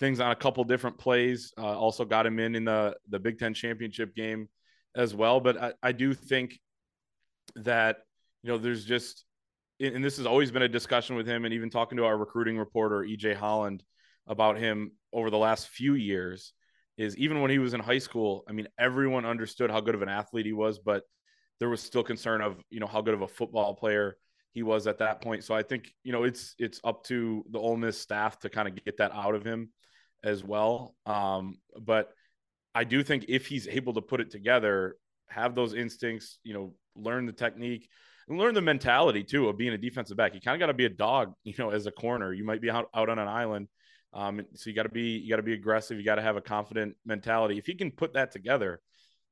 things 0.00 0.18
on 0.20 0.32
a 0.32 0.36
couple 0.36 0.64
different 0.64 0.98
plays. 0.98 1.52
Uh, 1.56 1.78
also 1.78 2.04
got 2.04 2.26
him 2.26 2.38
in 2.38 2.54
in 2.54 2.64
the 2.64 2.96
the 3.08 3.18
Big 3.18 3.38
Ten 3.38 3.54
championship 3.54 4.14
game 4.14 4.48
as 4.96 5.14
well. 5.14 5.40
But 5.40 5.60
I, 5.62 5.72
I 5.82 5.92
do 5.92 6.14
think 6.14 6.58
that 7.56 7.98
you 8.42 8.50
know 8.50 8.58
there's 8.58 8.84
just 8.84 9.24
and 9.80 10.04
this 10.04 10.16
has 10.18 10.26
always 10.26 10.50
been 10.50 10.62
a 10.62 10.68
discussion 10.68 11.16
with 11.16 11.26
him, 11.26 11.44
and 11.44 11.54
even 11.54 11.70
talking 11.70 11.98
to 11.98 12.04
our 12.04 12.16
recruiting 12.16 12.58
reporter 12.58 13.00
EJ 13.00 13.36
Holland 13.36 13.82
about 14.26 14.58
him 14.58 14.92
over 15.14 15.30
the 15.30 15.38
last 15.38 15.68
few 15.68 15.94
years 15.94 16.52
is 16.98 17.16
even 17.16 17.40
when 17.40 17.50
he 17.50 17.58
was 17.58 17.74
in 17.74 17.80
high 17.80 17.98
school, 17.98 18.44
I 18.48 18.52
mean, 18.52 18.68
everyone 18.78 19.24
understood 19.24 19.70
how 19.70 19.80
good 19.80 19.94
of 19.94 20.02
an 20.02 20.08
athlete 20.08 20.46
he 20.46 20.52
was, 20.52 20.78
but 20.78 21.04
there 21.60 21.68
was 21.68 21.80
still 21.80 22.02
concern 22.02 22.40
of, 22.40 22.62
you 22.70 22.80
know, 22.80 22.86
how 22.86 23.00
good 23.00 23.14
of 23.14 23.22
a 23.22 23.28
football 23.28 23.74
player 23.74 24.16
he 24.52 24.62
was 24.62 24.86
at 24.86 24.98
that 24.98 25.20
point. 25.20 25.44
So 25.44 25.54
I 25.54 25.62
think, 25.62 25.92
you 26.02 26.12
know, 26.12 26.24
it's 26.24 26.54
it's 26.58 26.80
up 26.84 27.04
to 27.04 27.44
the 27.50 27.58
Ole 27.58 27.76
Miss 27.76 27.98
staff 27.98 28.38
to 28.40 28.50
kind 28.50 28.68
of 28.68 28.84
get 28.84 28.98
that 28.98 29.12
out 29.12 29.34
of 29.34 29.44
him 29.44 29.70
as 30.22 30.44
well. 30.44 30.94
Um, 31.06 31.56
but 31.80 32.10
I 32.74 32.84
do 32.84 33.02
think 33.02 33.26
if 33.28 33.46
he's 33.46 33.68
able 33.68 33.94
to 33.94 34.02
put 34.02 34.20
it 34.20 34.30
together, 34.30 34.96
have 35.28 35.54
those 35.54 35.74
instincts, 35.74 36.38
you 36.44 36.54
know, 36.54 36.74
learn 36.96 37.26
the 37.26 37.32
technique 37.32 37.88
and 38.28 38.38
learn 38.38 38.54
the 38.54 38.60
mentality 38.60 39.24
too 39.24 39.48
of 39.48 39.58
being 39.58 39.72
a 39.72 39.78
defensive 39.78 40.16
back. 40.16 40.34
You 40.34 40.40
kind 40.40 40.54
of 40.54 40.60
got 40.60 40.66
to 40.66 40.74
be 40.74 40.86
a 40.86 40.90
dog, 40.90 41.34
you 41.44 41.54
know, 41.58 41.70
as 41.70 41.86
a 41.86 41.92
corner. 41.92 42.32
You 42.32 42.44
might 42.44 42.60
be 42.60 42.70
out, 42.70 42.88
out 42.94 43.08
on 43.08 43.18
an 43.18 43.28
island 43.28 43.68
um, 44.14 44.40
so 44.54 44.70
you 44.70 44.76
got 44.76 44.84
to 44.84 44.88
be 44.88 45.18
you 45.18 45.28
got 45.28 45.36
to 45.36 45.42
be 45.42 45.54
aggressive. 45.54 45.98
You 45.98 46.04
got 46.04 46.14
to 46.14 46.22
have 46.22 46.36
a 46.36 46.40
confident 46.40 46.94
mentality. 47.04 47.58
If 47.58 47.66
he 47.66 47.74
can 47.74 47.90
put 47.90 48.14
that 48.14 48.30
together, 48.30 48.80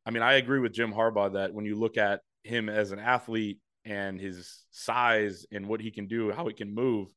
I 0.05 0.11
mean, 0.11 0.23
I 0.23 0.35
agree 0.35 0.59
with 0.59 0.73
Jim 0.73 0.93
Harbaugh 0.93 1.35
that 1.35 1.55
when 1.55 1.65
you 1.65 1.77
look 1.77 1.97
at 1.97 2.21
him 2.43 2.69
as 2.69 2.91
an 2.91 2.99
athlete 2.99 3.61
and 3.85 4.21
his 4.21 4.65
size 4.73 5.47
and 5.53 5.69
what 5.69 5.81
he 5.81 5.93
can 5.93 6.09
do, 6.09 6.33
how 6.33 6.47
he 6.49 6.55
can 6.55 6.75
move, 6.75 7.09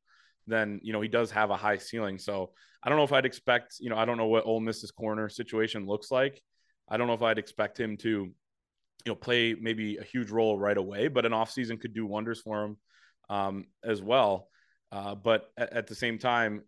then 0.46 0.80
you 0.84 0.94
know 0.94 1.02
he 1.02 1.10
does 1.10 1.32
have 1.32 1.50
a 1.50 1.58
high 1.58 1.78
ceiling. 1.78 2.20
So 2.20 2.52
I 2.84 2.90
don't 2.90 3.00
know 3.00 3.04
if 3.04 3.14
I'd 3.14 3.26
expect, 3.26 3.78
you 3.80 3.90
know, 3.90 3.98
I 3.98 4.06
don't 4.06 4.18
know 4.18 4.28
what 4.28 4.46
Ole 4.46 4.60
Miss's 4.60 4.92
corner 4.92 5.28
situation 5.28 5.88
looks 5.88 6.12
like. 6.12 6.40
I 6.88 6.98
don't 6.98 7.08
know 7.08 7.14
if 7.14 7.24
I'd 7.24 7.40
expect 7.40 7.80
him 7.80 7.98
to, 7.98 8.10
you 8.10 8.36
know, 9.08 9.16
play 9.16 9.56
maybe 9.60 9.98
a 9.98 10.04
huge 10.04 10.30
role 10.30 10.60
right 10.60 10.78
away, 10.78 11.08
but 11.08 11.26
an 11.26 11.32
offseason 11.32 11.82
could 11.82 11.96
do 11.96 12.06
wonders 12.06 12.42
for 12.42 12.64
him 12.64 12.78
um, 13.28 13.66
as 13.84 14.04
well. 14.04 14.50
Uh, 14.92 15.16
but 15.16 15.50
at, 15.58 15.74
at, 15.74 15.88
the 15.88 15.96
same 15.96 16.20
time, 16.20 16.62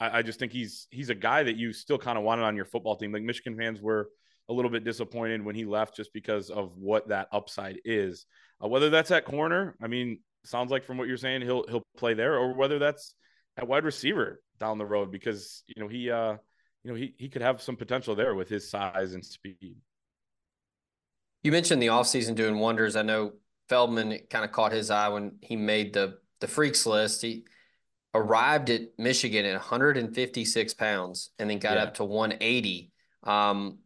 I, 0.00 0.18
I 0.18 0.22
just 0.22 0.38
think 0.38 0.52
he's 0.52 0.86
he's 0.90 1.10
a 1.10 1.14
guy 1.14 1.42
that 1.42 1.56
you 1.56 1.72
still 1.72 1.98
kind 1.98 2.18
of 2.18 2.24
wanted 2.24 2.42
on 2.42 2.56
your 2.56 2.64
football 2.64 2.96
team. 2.96 3.12
Like 3.12 3.22
Michigan 3.22 3.56
fans 3.56 3.80
were 3.80 4.10
a 4.48 4.52
little 4.52 4.70
bit 4.70 4.84
disappointed 4.84 5.44
when 5.44 5.54
he 5.54 5.64
left 5.64 5.96
just 5.96 6.12
because 6.12 6.50
of 6.50 6.76
what 6.76 7.08
that 7.08 7.28
upside 7.32 7.78
is. 7.84 8.26
Uh, 8.62 8.68
whether 8.68 8.90
that's 8.90 9.10
at 9.10 9.24
corner, 9.24 9.76
I 9.82 9.86
mean, 9.86 10.20
sounds 10.44 10.70
like 10.70 10.84
from 10.84 10.98
what 10.98 11.08
you're 11.08 11.16
saying, 11.16 11.42
he'll 11.42 11.64
he'll 11.68 11.86
play 11.96 12.14
there, 12.14 12.36
or 12.36 12.54
whether 12.54 12.78
that's 12.78 13.14
at 13.56 13.68
wide 13.68 13.84
receiver 13.84 14.40
down 14.58 14.78
the 14.78 14.86
road 14.86 15.10
because 15.10 15.62
you 15.66 15.82
know 15.82 15.88
he 15.88 16.10
uh 16.10 16.36
you 16.82 16.90
know 16.90 16.94
he 16.94 17.14
he 17.18 17.28
could 17.28 17.42
have 17.42 17.62
some 17.62 17.76
potential 17.76 18.14
there 18.14 18.34
with 18.34 18.48
his 18.48 18.70
size 18.70 19.14
and 19.14 19.24
speed. 19.24 19.76
You 21.42 21.52
mentioned 21.52 21.82
the 21.82 21.88
offseason 21.88 22.34
doing 22.34 22.58
wonders. 22.58 22.96
I 22.96 23.02
know 23.02 23.32
Feldman 23.68 24.18
kind 24.30 24.44
of 24.44 24.52
caught 24.52 24.72
his 24.72 24.90
eye 24.90 25.08
when 25.08 25.38
he 25.40 25.56
made 25.56 25.92
the 25.92 26.18
the 26.40 26.48
freaks 26.48 26.86
list. 26.86 27.22
He 27.22 27.46
arrived 28.14 28.70
at 28.70 28.82
Michigan 28.96 29.44
at 29.44 29.54
156 29.54 30.74
pounds 30.74 31.30
and 31.38 31.50
then 31.50 31.58
got 31.58 31.76
yeah. 31.76 31.82
up 31.82 31.94
to 31.94 32.04
180. 32.04 32.92
Um, 33.24 33.78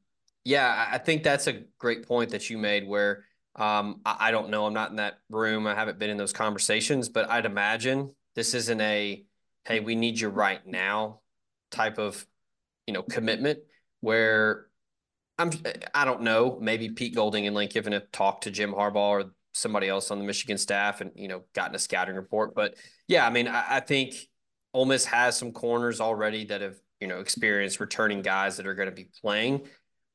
yeah, 0.45 0.89
I 0.93 0.99
think 0.99 1.23
that's 1.23 1.47
a 1.47 1.63
great 1.79 2.07
point 2.07 2.31
that 2.31 2.49
you 2.51 2.59
made 2.59 2.87
where 2.87 3.25
um, 3.57 4.01
I, 4.05 4.17
I, 4.21 4.31
don't 4.31 4.51
know. 4.51 4.67
I'm 4.67 4.75
not 4.75 4.91
in 4.91 4.97
that 4.97 5.19
room. 5.31 5.67
I 5.67 5.75
haven't 5.75 5.99
been 5.99 6.11
in 6.11 6.17
those 6.17 6.33
conversations, 6.33 7.09
but 7.09 7.29
I'd 7.29 7.47
imagine 7.47 8.15
this 8.35 8.55
isn't 8.55 8.81
a, 8.81 9.25
hey, 9.65 9.81
we 9.81 9.95
need 9.95 10.21
you 10.21 10.29
right 10.29 10.65
now 10.67 11.21
type 11.71 11.99
of, 11.99 12.25
you 12.87 12.95
know, 12.95 13.03
commitment 13.03 13.59
where 14.01 14.67
I'm, 15.39 15.51
I 15.95 16.05
don't 16.05 16.23
know, 16.23 16.59
maybe 16.61 16.91
Pete 16.91 17.15
Golding 17.15 17.47
and 17.47 17.57
Lane 17.57 17.69
Kiffin 17.69 17.93
have 17.93 18.11
talked 18.13 18.45
to 18.45 18.51
Jim 18.51 18.73
Harbaugh 18.73 18.95
or 18.97 19.25
somebody 19.59 19.89
else 19.89 20.11
on 20.11 20.19
the 20.19 20.25
Michigan 20.25 20.59
staff 20.59 21.01
and, 21.01 21.11
you 21.15 21.29
know, 21.29 21.43
gotten 21.55 21.75
a 21.75 21.79
scouting 21.79 22.15
report. 22.15 22.55
But 22.55 22.75
yeah, 23.07 23.27
I 23.27 23.31
mean, 23.31 23.49
I, 23.49 23.65
I 23.77 23.81
think 23.81 24.15
Ole 24.73 24.87
Miss 24.87 25.05
has 25.07 25.37
some 25.37 25.53
corners 25.53 26.01
already 26.01 26.45
that 26.47 26.61
have, 26.61 26.77
you 27.01 27.09
know, 27.09 27.21
experienced 27.21 27.81
returning 27.81 28.23
guys 28.23 28.57
that 28.57 28.67
are 28.67 28.75
going 28.75 28.89
to 28.89 28.95
be 28.95 29.09
playing. 29.21 29.61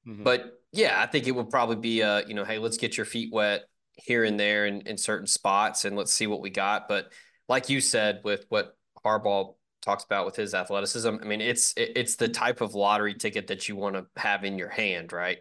Mm-hmm. 0.08 0.24
But 0.24 0.60
yeah, 0.72 1.02
I 1.02 1.06
think 1.06 1.28
it 1.28 1.32
would 1.32 1.50
probably 1.50 1.76
be 1.76 2.02
a, 2.02 2.26
you 2.28 2.34
know, 2.34 2.44
hey, 2.44 2.58
let's 2.58 2.78
get 2.78 2.98
your 2.98 3.06
feet 3.06 3.32
wet 3.32 3.64
here 3.96 4.24
and 4.24 4.40
there 4.40 4.66
in, 4.66 4.82
in 4.82 4.98
certain 4.98 5.28
spots 5.28 5.86
and 5.86 5.96
let's 5.96 6.14
see 6.14 6.28
what 6.28 6.42
we 6.42 6.50
got. 6.50 6.88
But 6.88 7.12
like 7.48 7.70
you 7.70 7.82
said, 7.82 8.22
with 8.24 8.46
what 8.50 8.76
Harbaugh 9.06 9.56
talks 9.82 10.04
about 10.04 10.26
with 10.26 10.36
his 10.36 10.54
athleticism, 10.54 11.16
I 11.22 11.26
mean, 11.26 11.42
it's 11.42 11.74
it's 11.78 12.16
the 12.16 12.30
type 12.30 12.62
of 12.62 12.74
lottery 12.74 13.14
ticket 13.14 13.48
that 13.48 13.68
you 13.68 13.76
want 13.76 13.96
to 13.96 14.06
have 14.16 14.44
in 14.44 14.58
your 14.58 14.70
hand, 14.70 15.14
right? 15.14 15.40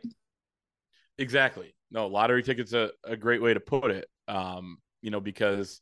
Exactly 1.18 1.74
no, 1.92 2.06
lottery 2.06 2.42
tickets 2.42 2.72
a, 2.72 2.90
a 3.04 3.16
great 3.16 3.42
way 3.42 3.54
to 3.54 3.60
put 3.60 3.90
it. 3.90 4.08
Um, 4.26 4.78
you 5.02 5.10
know, 5.10 5.20
because 5.20 5.80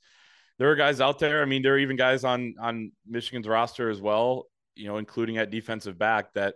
there 0.58 0.70
are 0.70 0.76
guys 0.76 1.00
out 1.00 1.18
there. 1.18 1.40
I 1.40 1.44
mean, 1.44 1.62
there 1.62 1.74
are 1.74 1.78
even 1.78 1.96
guys 1.96 2.24
on 2.24 2.54
on 2.60 2.92
Michigan's 3.06 3.48
roster 3.48 3.88
as 3.88 4.00
well. 4.00 4.46
You 4.74 4.88
know, 4.88 4.98
including 4.98 5.38
at 5.38 5.50
defensive 5.50 5.98
back 5.98 6.34
that 6.34 6.54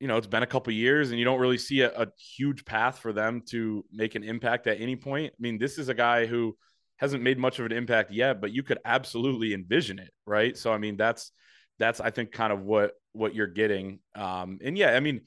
you 0.00 0.08
know 0.08 0.16
it's 0.16 0.26
been 0.26 0.42
a 0.42 0.46
couple 0.46 0.72
years 0.72 1.10
and 1.10 1.18
you 1.18 1.24
don't 1.24 1.40
really 1.40 1.58
see 1.58 1.80
a, 1.80 1.90
a, 2.02 2.06
huge 2.36 2.64
path 2.64 2.98
for 2.98 3.12
them 3.12 3.42
to 3.46 3.82
make 3.90 4.14
an 4.14 4.24
impact 4.24 4.66
at 4.66 4.80
any 4.80 4.96
point. 4.96 5.32
I 5.32 5.40
mean, 5.40 5.58
this 5.58 5.78
is 5.78 5.88
a 5.88 5.94
guy 5.94 6.26
who 6.26 6.56
hasn't 6.96 7.22
made 7.22 7.38
much 7.38 7.58
of 7.58 7.66
an 7.66 7.72
impact 7.72 8.10
yet, 8.10 8.40
but 8.40 8.52
you 8.52 8.62
could 8.62 8.78
absolutely 8.84 9.54
envision 9.54 9.98
it, 9.98 10.10
right? 10.26 10.56
So 10.56 10.72
I 10.72 10.78
mean, 10.78 10.96
that's 10.96 11.32
that's 11.78 12.00
I 12.00 12.10
think 12.10 12.32
kind 12.32 12.52
of 12.52 12.62
what 12.62 12.92
what 13.12 13.34
you're 13.34 13.46
getting. 13.46 14.00
Um, 14.14 14.58
and 14.62 14.76
yeah, 14.76 14.90
I 14.90 15.00
mean, 15.00 15.22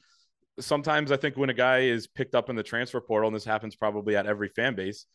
sometimes 0.59 1.11
I 1.11 1.17
think 1.17 1.37
when 1.37 1.49
a 1.49 1.53
guy 1.53 1.79
is 1.79 2.07
picked 2.07 2.35
up 2.35 2.49
in 2.49 2.55
the 2.55 2.63
transfer 2.63 3.01
portal, 3.01 3.27
and 3.27 3.35
this 3.35 3.45
happens 3.45 3.75
probably 3.75 4.15
at 4.15 4.25
every 4.25 4.49
fan 4.49 4.75
base, 4.75 5.05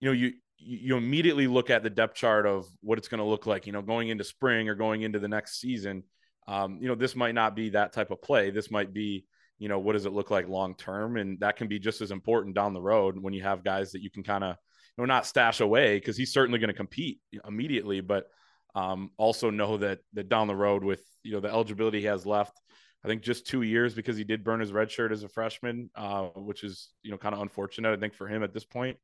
you 0.00 0.08
know, 0.08 0.12
you 0.12 0.32
you 0.58 0.96
immediately 0.96 1.46
look 1.46 1.68
at 1.68 1.82
the 1.82 1.90
depth 1.90 2.14
chart 2.14 2.46
of 2.46 2.66
what 2.80 2.96
it's 2.96 3.08
going 3.08 3.18
to 3.18 3.24
look 3.24 3.46
like, 3.46 3.66
you 3.66 3.72
know, 3.72 3.82
going 3.82 4.08
into 4.08 4.24
spring 4.24 4.68
or 4.68 4.74
going 4.74 5.02
into 5.02 5.18
the 5.18 5.28
next 5.28 5.60
season. 5.60 6.02
Um, 6.48 6.78
you 6.80 6.88
know, 6.88 6.94
this 6.94 7.14
might 7.14 7.34
not 7.34 7.54
be 7.54 7.70
that 7.70 7.92
type 7.92 8.10
of 8.10 8.22
play. 8.22 8.50
This 8.50 8.70
might 8.70 8.94
be, 8.94 9.26
you 9.58 9.68
know, 9.68 9.78
what 9.78 9.92
does 9.92 10.06
it 10.06 10.12
look 10.12 10.30
like 10.30 10.48
long 10.48 10.74
term? 10.74 11.18
And 11.18 11.38
that 11.40 11.56
can 11.56 11.68
be 11.68 11.78
just 11.78 12.00
as 12.00 12.10
important 12.10 12.54
down 12.54 12.72
the 12.72 12.80
road 12.80 13.18
when 13.20 13.34
you 13.34 13.42
have 13.42 13.64
guys 13.64 13.92
that 13.92 14.02
you 14.02 14.10
can 14.10 14.22
kind 14.22 14.44
of, 14.44 14.56
you 14.96 15.02
know, 15.02 15.06
not 15.06 15.26
stash 15.26 15.60
away 15.60 15.98
because 15.98 16.16
he's 16.16 16.32
certainly 16.32 16.58
going 16.58 16.68
to 16.68 16.74
compete 16.74 17.20
immediately, 17.46 18.00
but 18.00 18.26
um, 18.74 19.10
also 19.16 19.50
know 19.50 19.78
that 19.78 20.00
that 20.12 20.28
down 20.28 20.46
the 20.46 20.54
road 20.54 20.84
with 20.84 21.02
you 21.22 21.32
know 21.32 21.40
the 21.40 21.48
eligibility 21.48 22.00
he 22.00 22.06
has 22.06 22.26
left, 22.26 22.60
I 23.06 23.08
think 23.08 23.22
just 23.22 23.46
two 23.46 23.62
years 23.62 23.94
because 23.94 24.16
he 24.16 24.24
did 24.24 24.42
burn 24.42 24.58
his 24.58 24.72
red 24.72 24.90
shirt 24.90 25.12
as 25.12 25.22
a 25.22 25.28
freshman, 25.28 25.90
uh, 25.94 26.24
which 26.34 26.64
is 26.64 26.90
you 27.02 27.12
know 27.12 27.16
kind 27.16 27.36
of 27.36 27.40
unfortunate. 27.40 27.92
I 27.92 28.00
think 28.00 28.14
for 28.14 28.26
him 28.26 28.42
at 28.42 28.52
this 28.52 28.64
point. 28.64 28.96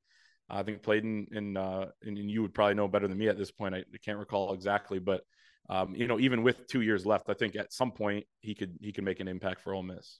I 0.51 0.65
think 0.65 0.83
played 0.83 1.05
in, 1.05 1.29
in 1.31 1.57
uh, 1.57 1.87
and, 2.03 2.19
you 2.19 2.43
would 2.43 2.53
probably 2.53 2.75
know 2.75 2.89
better 2.89 3.07
than 3.09 3.17
me 3.17 3.29
at 3.29 3.39
this 3.39 3.53
point. 3.53 3.75
I, 3.75 3.79
I 3.79 3.99
can't 4.05 4.19
recall 4.19 4.53
exactly, 4.53 4.99
but 4.99 5.23
um, 5.71 5.95
you 5.95 6.09
know, 6.09 6.19
even 6.19 6.43
with 6.43 6.67
two 6.67 6.81
years 6.81 7.07
left, 7.07 7.31
I 7.31 7.35
think 7.35 7.55
at 7.55 7.73
some 7.73 7.93
point 7.93 8.27
he 8.41 8.55
could 8.55 8.77
he 8.81 8.93
could 8.93 9.05
make 9.05 9.21
an 9.21 9.29
impact 9.29 9.61
for 9.61 9.73
Ole 9.73 9.85
Miss. 9.85 10.19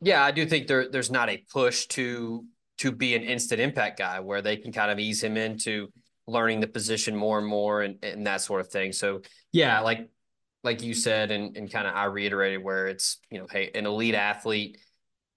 Yeah, 0.00 0.22
I 0.22 0.30
do 0.30 0.46
think 0.46 0.68
there 0.68 0.88
there's 0.88 1.10
not 1.10 1.28
a 1.28 1.44
push 1.52 1.86
to 1.88 2.44
to 2.78 2.92
be 2.92 3.16
an 3.16 3.22
instant 3.22 3.60
impact 3.60 3.98
guy 3.98 4.20
where 4.20 4.40
they 4.40 4.56
can 4.56 4.72
kind 4.72 4.90
of 4.90 5.00
ease 5.00 5.22
him 5.22 5.36
into 5.36 5.88
learning 6.28 6.60
the 6.60 6.66
position 6.66 7.16
more 7.16 7.38
and 7.38 7.46
more 7.46 7.82
and, 7.82 7.98
and 8.04 8.26
that 8.26 8.40
sort 8.40 8.60
of 8.60 8.68
thing. 8.68 8.92
So 8.92 9.22
yeah, 9.52 9.80
like 9.80 10.08
like 10.66 10.82
you 10.82 10.92
said, 10.92 11.30
and, 11.30 11.56
and 11.56 11.72
kind 11.72 11.86
of 11.86 11.94
I 11.94 12.04
reiterated 12.04 12.62
where 12.62 12.88
it's, 12.88 13.18
you 13.30 13.38
know, 13.38 13.46
hey, 13.50 13.70
an 13.74 13.86
elite 13.86 14.16
athlete, 14.16 14.78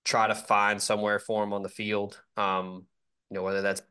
try 0.03 0.27
to 0.27 0.35
find 0.35 0.81
somewhere 0.81 1.19
for 1.19 1.43
him 1.43 1.53
on 1.53 1.61
the 1.61 1.69
field. 1.69 2.19
Um, 2.35 2.85
you 3.29 3.35
know, 3.35 3.43
whether 3.43 3.61
that's 3.61 3.83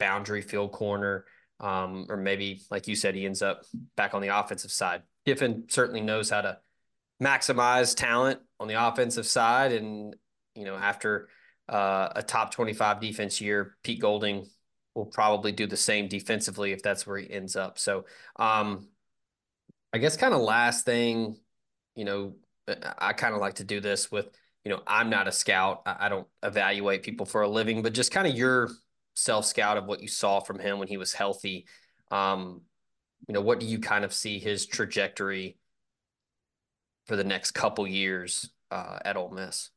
boundary 0.00 0.40
field 0.40 0.72
corner, 0.72 1.26
um, 1.60 2.06
or 2.08 2.16
maybe, 2.16 2.62
like 2.70 2.88
you 2.88 2.96
said, 2.96 3.14
he 3.14 3.26
ends 3.26 3.42
up 3.42 3.62
back 3.96 4.14
on 4.14 4.22
the 4.22 4.36
offensive 4.36 4.72
side. 4.72 5.02
Kiffin 5.26 5.64
certainly 5.68 6.00
knows 6.00 6.30
how 6.30 6.40
to 6.40 6.58
maximize 7.22 7.94
talent 7.94 8.40
on 8.58 8.66
the 8.66 8.86
offensive 8.86 9.26
side. 9.26 9.72
And, 9.72 10.16
you 10.54 10.64
know, 10.64 10.76
after 10.76 11.28
uh, 11.68 12.08
a 12.16 12.22
top 12.22 12.52
25 12.52 13.00
defense 13.00 13.40
year, 13.40 13.76
Pete 13.82 14.00
Golding 14.00 14.46
will 14.94 15.06
probably 15.06 15.52
do 15.52 15.66
the 15.66 15.76
same 15.76 16.08
defensively 16.08 16.72
if 16.72 16.82
that's 16.82 17.06
where 17.06 17.18
he 17.18 17.30
ends 17.30 17.54
up. 17.54 17.78
So, 17.78 18.06
um, 18.36 18.88
I 19.92 19.98
guess 19.98 20.16
kind 20.16 20.34
of 20.34 20.40
last 20.40 20.84
thing, 20.84 21.38
you 21.94 22.04
know, 22.04 22.34
I 22.98 23.12
kind 23.12 23.34
of 23.34 23.40
like 23.40 23.54
to 23.54 23.64
do 23.64 23.80
this 23.80 24.10
with, 24.10 24.28
you 24.64 24.70
know, 24.70 24.82
I'm 24.86 25.10
not 25.10 25.28
a 25.28 25.32
scout. 25.32 25.82
I, 25.86 26.06
I 26.06 26.08
don't 26.08 26.26
evaluate 26.42 27.02
people 27.02 27.26
for 27.26 27.42
a 27.42 27.48
living, 27.48 27.82
but 27.82 27.92
just 27.92 28.12
kind 28.12 28.26
of 28.26 28.34
your 28.34 28.70
self 29.14 29.46
scout 29.46 29.76
of 29.76 29.86
what 29.86 30.02
you 30.02 30.08
saw 30.08 30.40
from 30.40 30.58
him 30.58 30.78
when 30.78 30.88
he 30.88 30.96
was 30.96 31.12
healthy. 31.12 31.66
Um, 32.10 32.62
you 33.28 33.34
know, 33.34 33.40
what 33.40 33.60
do 33.60 33.66
you 33.66 33.78
kind 33.78 34.04
of 34.04 34.12
see 34.12 34.38
his 34.38 34.66
trajectory 34.66 35.56
for 37.06 37.16
the 37.16 37.24
next 37.24 37.52
couple 37.52 37.86
years 37.86 38.50
uh, 38.70 38.98
at 39.04 39.16
Ole 39.16 39.30
Miss? 39.30 39.70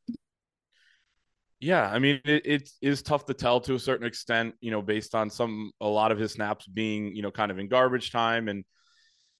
Yeah, 1.59 1.89
I 1.89 1.99
mean, 1.99 2.21
it, 2.23 2.45
it 2.45 2.69
is 2.81 3.01
tough 3.01 3.25
to 3.25 3.33
tell 3.33 3.59
to 3.61 3.75
a 3.75 3.79
certain 3.79 4.07
extent, 4.07 4.55
you 4.61 4.71
know, 4.71 4.81
based 4.81 5.13
on 5.13 5.29
some 5.29 5.71
a 5.81 5.87
lot 5.87 6.11
of 6.11 6.17
his 6.17 6.33
snaps 6.33 6.65
being, 6.65 7.15
you 7.15 7.21
know, 7.21 7.31
kind 7.31 7.51
of 7.51 7.59
in 7.59 7.67
garbage 7.67 8.11
time 8.11 8.47
and 8.47 8.63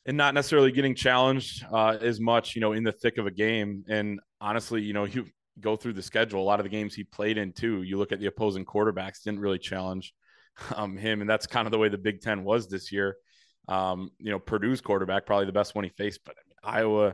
and 0.09 0.17
not 0.17 0.33
necessarily 0.33 0.71
getting 0.71 0.95
challenged 0.95 1.63
uh, 1.71 1.95
as 2.01 2.19
much, 2.19 2.55
you 2.55 2.61
know, 2.61 2.71
in 2.71 2.83
the 2.83 2.91
thick 2.91 3.19
of 3.19 3.27
a 3.27 3.31
game. 3.31 3.83
And 3.87 4.19
honestly, 4.41 4.81
you 4.81 4.91
know, 4.91 5.03
you 5.03 5.27
go 5.59 5.75
through 5.75 5.93
the 5.93 6.01
schedule, 6.01 6.41
a 6.41 6.43
lot 6.43 6.59
of 6.59 6.63
the 6.63 6.69
games 6.69 6.95
he 6.95 7.03
played 7.03 7.37
in 7.37 7.53
too, 7.53 7.83
you 7.83 7.95
look 7.95 8.11
at 8.11 8.19
the 8.19 8.25
opposing 8.25 8.65
quarterbacks, 8.65 9.21
didn't 9.23 9.39
really 9.39 9.59
challenge 9.59 10.15
um, 10.75 10.97
him. 10.97 11.21
And 11.21 11.29
that's 11.29 11.45
kind 11.45 11.67
of 11.67 11.71
the 11.71 11.77
way 11.77 11.89
the 11.89 11.97
Big 11.99 12.21
Ten 12.21 12.43
was 12.43 12.67
this 12.67 12.91
year. 12.91 13.17
Um, 13.67 14.09
you 14.17 14.31
know, 14.31 14.39
Purdue's 14.39 14.81
quarterback, 14.81 15.27
probably 15.27 15.45
the 15.45 15.51
best 15.51 15.75
one 15.75 15.83
he 15.83 15.91
faced, 15.91 16.21
but 16.25 16.33
I 16.39 16.41
mean, 16.47 16.75
Iowa, 16.75 17.13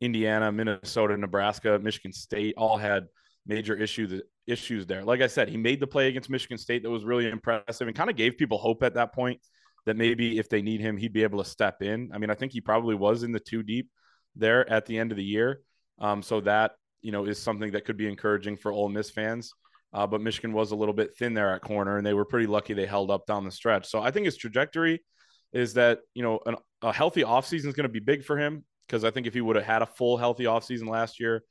Indiana, 0.00 0.52
Minnesota, 0.52 1.16
Nebraska, 1.16 1.80
Michigan 1.82 2.12
State 2.12 2.54
all 2.56 2.76
had 2.76 3.06
major 3.44 3.76
issues 3.76 4.22
issues 4.46 4.86
there. 4.86 5.02
Like 5.02 5.20
I 5.20 5.26
said, 5.26 5.48
he 5.48 5.56
made 5.56 5.80
the 5.80 5.88
play 5.88 6.06
against 6.06 6.30
Michigan 6.30 6.58
State 6.58 6.84
that 6.84 6.90
was 6.90 7.04
really 7.04 7.28
impressive 7.28 7.88
and 7.88 7.96
kind 7.96 8.08
of 8.08 8.14
gave 8.14 8.36
people 8.36 8.58
hope 8.58 8.84
at 8.84 8.94
that 8.94 9.12
point 9.12 9.40
that 9.86 9.96
maybe 9.96 10.38
if 10.38 10.48
they 10.48 10.62
need 10.62 10.80
him, 10.80 10.96
he'd 10.96 11.12
be 11.12 11.22
able 11.22 11.42
to 11.42 11.48
step 11.48 11.82
in. 11.82 12.10
I 12.12 12.18
mean, 12.18 12.30
I 12.30 12.34
think 12.34 12.52
he 12.52 12.60
probably 12.60 12.94
was 12.94 13.22
in 13.22 13.32
the 13.32 13.40
two 13.40 13.62
deep 13.62 13.88
there 14.34 14.68
at 14.70 14.86
the 14.86 14.98
end 14.98 15.12
of 15.12 15.16
the 15.16 15.24
year. 15.24 15.60
Um, 15.98 16.22
so 16.22 16.40
that 16.42 16.72
you 17.06 17.12
know, 17.12 17.24
is 17.24 17.38
something 17.38 17.70
that 17.70 17.84
could 17.84 17.96
be 17.96 18.08
encouraging 18.08 18.56
for 18.56 18.72
Ole 18.72 18.88
Miss 18.88 19.10
fans. 19.10 19.52
Uh, 19.92 20.08
but 20.08 20.20
Michigan 20.20 20.52
was 20.52 20.72
a 20.72 20.76
little 20.76 20.92
bit 20.92 21.16
thin 21.16 21.34
there 21.34 21.54
at 21.54 21.62
corner, 21.62 21.96
and 21.96 22.06
they 22.06 22.14
were 22.14 22.24
pretty 22.24 22.48
lucky 22.48 22.74
they 22.74 22.84
held 22.84 23.12
up 23.12 23.26
down 23.26 23.44
the 23.44 23.50
stretch. 23.50 23.86
So 23.86 24.02
I 24.02 24.10
think 24.10 24.26
his 24.26 24.36
trajectory 24.36 25.04
is 25.52 25.74
that 25.74 26.00
you 26.14 26.24
know 26.24 26.40
an, 26.46 26.56
a 26.82 26.92
healthy 26.92 27.22
offseason 27.22 27.66
is 27.66 27.74
going 27.74 27.84
to 27.84 27.88
be 27.88 28.00
big 28.00 28.24
for 28.24 28.36
him 28.36 28.64
because 28.86 29.04
I 29.04 29.12
think 29.12 29.28
if 29.28 29.34
he 29.34 29.40
would 29.40 29.54
have 29.54 29.64
had 29.64 29.82
a 29.82 29.86
full 29.86 30.16
healthy 30.16 30.44
offseason 30.44 30.88
last 30.88 31.20
year, 31.20 31.44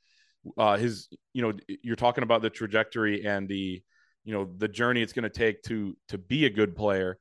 uh, 0.58 0.76
his 0.76 1.08
you 1.34 1.42
know 1.42 1.54
you're 1.82 1.96
talking 1.96 2.24
about 2.24 2.42
the 2.42 2.50
trajectory 2.50 3.26
and 3.26 3.48
the 3.48 3.82
you 4.26 4.34
know 4.34 4.50
the 4.58 4.68
journey 4.68 5.02
it's 5.02 5.14
going 5.14 5.24
to 5.24 5.30
take 5.30 5.64
to 5.64 5.96
to 6.10 6.18
be 6.18 6.46
a 6.46 6.50
good 6.50 6.76
player. 6.76 7.18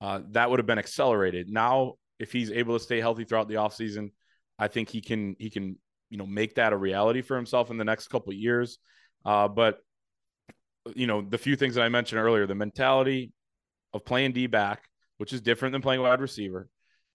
Uh, 0.00 0.20
that 0.30 0.50
would 0.50 0.58
have 0.58 0.66
been 0.66 0.78
accelerated. 0.78 1.48
Now, 1.48 1.94
if 2.18 2.32
he's 2.32 2.50
able 2.50 2.78
to 2.78 2.82
stay 2.82 3.00
healthy 3.00 3.24
throughout 3.24 3.48
the 3.48 3.54
offseason, 3.54 4.10
I 4.58 4.68
think 4.68 4.88
he 4.88 5.00
can 5.00 5.36
he 5.38 5.50
can 5.50 5.76
you 6.10 6.18
know 6.18 6.26
make 6.26 6.54
that 6.54 6.72
a 6.72 6.76
reality 6.76 7.22
for 7.22 7.36
himself 7.36 7.70
in 7.70 7.78
the 7.78 7.84
next 7.84 8.08
couple 8.08 8.32
years. 8.32 8.78
Uh, 9.24 9.48
but 9.48 9.78
you 10.94 11.06
know 11.06 11.22
the 11.22 11.38
few 11.38 11.56
things 11.56 11.74
that 11.74 11.82
I 11.82 11.88
mentioned 11.88 12.20
earlier, 12.20 12.46
the 12.46 12.54
mentality 12.54 13.32
of 13.92 14.04
playing 14.04 14.32
D 14.32 14.46
back, 14.46 14.84
which 15.18 15.32
is 15.32 15.40
different 15.40 15.72
than 15.72 15.82
playing 15.82 16.02
wide 16.02 16.20
receiver. 16.20 16.68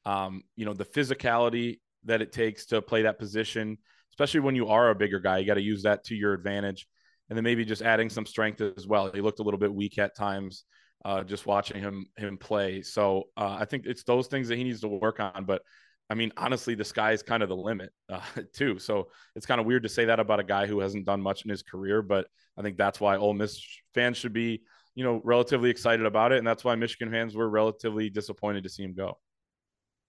Um, 0.05 0.43
you 0.55 0.65
know 0.65 0.73
the 0.73 0.85
physicality 0.85 1.79
that 2.05 2.21
it 2.21 2.31
takes 2.31 2.65
to 2.67 2.81
play 2.81 3.03
that 3.03 3.19
position, 3.19 3.77
especially 4.11 4.41
when 4.41 4.55
you 4.55 4.67
are 4.67 4.89
a 4.89 4.95
bigger 4.95 5.19
guy. 5.19 5.37
You 5.37 5.47
got 5.47 5.53
to 5.55 5.61
use 5.61 5.83
that 5.83 6.03
to 6.05 6.15
your 6.15 6.33
advantage, 6.33 6.87
and 7.29 7.37
then 7.37 7.43
maybe 7.43 7.65
just 7.65 7.81
adding 7.81 8.09
some 8.09 8.25
strength 8.25 8.61
as 8.61 8.87
well. 8.87 9.11
He 9.11 9.21
looked 9.21 9.39
a 9.39 9.43
little 9.43 9.59
bit 9.59 9.73
weak 9.73 9.97
at 9.97 10.15
times. 10.15 10.65
Uh, 11.05 11.23
just 11.23 11.45
watching 11.45 11.81
him 11.81 12.05
him 12.15 12.37
play, 12.37 12.81
so 12.81 13.25
uh, 13.35 13.57
I 13.59 13.65
think 13.65 13.85
it's 13.85 14.03
those 14.03 14.27
things 14.27 14.47
that 14.47 14.57
he 14.57 14.63
needs 14.63 14.79
to 14.81 14.87
work 14.87 15.19
on. 15.19 15.43
But 15.43 15.61
I 16.09 16.15
mean, 16.15 16.31
honestly, 16.37 16.75
the 16.75 16.85
sky 16.85 17.11
is 17.11 17.23
kind 17.23 17.43
of 17.43 17.49
the 17.49 17.55
limit 17.55 17.91
uh, 18.09 18.21
too. 18.53 18.79
So 18.79 19.09
it's 19.35 19.45
kind 19.45 19.59
of 19.59 19.67
weird 19.67 19.83
to 19.83 19.89
say 19.89 20.05
that 20.05 20.19
about 20.19 20.39
a 20.39 20.43
guy 20.43 20.65
who 20.65 20.79
hasn't 20.79 21.05
done 21.05 21.21
much 21.21 21.43
in 21.43 21.49
his 21.49 21.63
career, 21.63 22.01
but 22.01 22.27
I 22.57 22.61
think 22.61 22.77
that's 22.77 23.01
why 23.01 23.17
Ole 23.17 23.33
Miss 23.33 23.61
fans 23.93 24.17
should 24.17 24.33
be, 24.33 24.61
you 24.95 25.03
know, 25.03 25.21
relatively 25.23 25.69
excited 25.69 26.05
about 26.05 26.31
it, 26.31 26.37
and 26.37 26.47
that's 26.47 26.63
why 26.63 26.75
Michigan 26.75 27.11
fans 27.11 27.35
were 27.35 27.49
relatively 27.49 28.09
disappointed 28.09 28.63
to 28.63 28.69
see 28.69 28.83
him 28.83 28.93
go. 28.93 29.17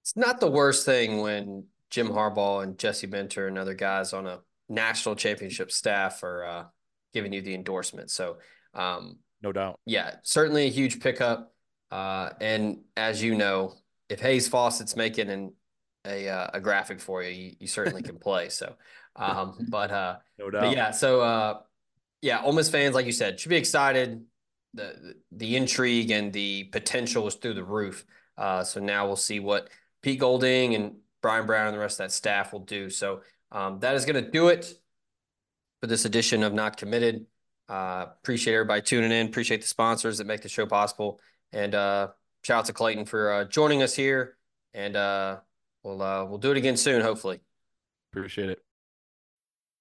It's 0.03 0.17
not 0.17 0.41
the 0.41 0.51
worst 0.51 0.85
thing 0.85 1.23
when 1.23 1.65
Jim 1.91 2.09
Harbaugh 2.09 2.63
and 2.63 2.79
Jesse 2.79 3.07
Minter 3.07 3.49
and 3.49 3.59
other 3.59 3.75
guys 3.75 4.13
on 4.13 4.27
a 4.27 4.41
national 4.69 5.17
championship 5.17 5.71
staff 5.71 6.23
are 6.23 6.45
uh, 6.45 6.65
giving 7.13 7.33
you 7.33 7.41
the 7.41 7.55
endorsement. 7.55 8.11
So, 8.11 8.37
um, 8.75 9.19
no 9.45 9.53
doubt, 9.53 9.79
yeah, 9.85 10.17
certainly 10.23 10.67
a 10.67 10.71
huge 10.71 11.01
pickup. 11.01 11.53
Uh, 11.91 12.31
and 12.41 12.79
as 12.97 13.23
you 13.23 13.35
know, 13.35 13.75
if 14.09 14.19
Hayes 14.21 14.49
Fawcett's 14.49 14.97
making 14.97 15.29
an 15.29 15.53
a 16.07 16.29
uh, 16.29 16.51
a 16.55 16.61
graphic 16.61 16.99
for 16.99 17.23
you, 17.23 17.31
you, 17.31 17.53
you 17.61 17.67
certainly 17.67 18.03
can 18.03 18.19
play. 18.29 18.49
So, 18.49 18.75
um, 19.17 19.67
but 19.69 19.91
uh, 19.91 20.17
no 20.39 20.51
doubt. 20.51 20.63
But 20.63 20.77
yeah, 20.77 20.91
so 20.91 21.21
uh, 21.21 21.59
yeah, 22.23 22.43
Ole 22.43 22.53
Miss 22.53 22.71
fans, 22.71 22.95
like 22.95 23.05
you 23.05 23.13
said, 23.13 23.39
should 23.39 23.51
be 23.51 23.57
excited. 23.57 24.25
The 24.73 25.15
the 25.31 25.57
intrigue 25.57 26.11
and 26.11 26.33
the 26.33 26.65
potential 26.65 27.27
is 27.27 27.35
through 27.35 27.55
the 27.55 27.65
roof. 27.65 28.07
Uh, 28.39 28.65
so 28.65 28.81
now 28.81 29.07
we'll 29.07 29.15
see 29.15 29.41
what 29.41 29.69
Pete 30.03 30.19
Golding 30.19 30.75
and 30.75 30.97
Brian 31.21 31.45
Brown 31.45 31.67
and 31.67 31.77
the 31.77 31.81
rest 31.81 32.01
of 32.01 32.05
that 32.05 32.13
staff 32.13 32.53
will 32.53 32.61
do. 32.61 32.89
So 32.89 33.21
um, 33.53 33.79
that 33.81 33.95
is 33.95 34.07
going 34.07 34.25
to 34.25 34.31
do 34.31 34.49
it 34.49 34.75
for 35.81 35.87
this 35.87 36.07
edition 36.07 36.43
of 36.43 36.55
Not 36.55 36.79
Committed. 36.79 37.27
Uh, 37.69 38.07
appreciate 38.23 38.55
everybody 38.55 38.83
tuning 38.83 39.13
in. 39.13 39.27
Appreciate 39.27 39.63
the 39.63 39.69
sponsors 39.69 40.19
that 40.19 40.27
make 40.27 40.43
the 40.43 40.49
show 40.49 40.67
possible. 40.67 41.21
And 41.53 41.75
uh, 41.75 42.09
shout 42.43 42.61
out 42.61 42.65
to 42.67 42.73
Clayton 42.73 43.07
for 43.07 43.33
uh, 43.33 43.45
joining 43.45 43.83
us 43.83 43.95
here. 43.95 44.37
And 44.75 44.97
uh, 44.97 45.39
we'll 45.83 46.03
uh, 46.03 46.25
we'll 46.25 46.39
do 46.39 46.51
it 46.51 46.57
again 46.57 46.77
soon, 46.77 47.01
hopefully. 47.01 47.41
Appreciate 48.13 48.51
it. 48.51 48.65